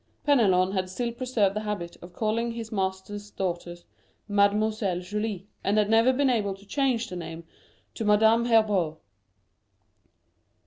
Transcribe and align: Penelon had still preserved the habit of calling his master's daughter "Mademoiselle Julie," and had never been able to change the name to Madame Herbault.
Penelon 0.25 0.71
had 0.73 0.89
still 0.89 1.11
preserved 1.11 1.55
the 1.55 1.59
habit 1.59 1.95
of 2.01 2.11
calling 2.11 2.53
his 2.53 2.71
master's 2.71 3.29
daughter 3.29 3.75
"Mademoiselle 4.27 4.99
Julie," 4.99 5.47
and 5.63 5.77
had 5.77 5.91
never 5.91 6.11
been 6.11 6.27
able 6.27 6.55
to 6.55 6.65
change 6.65 7.07
the 7.07 7.15
name 7.15 7.43
to 7.93 8.03
Madame 8.03 8.45
Herbault. 8.47 8.97